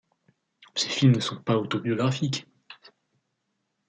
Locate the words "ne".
1.13-1.19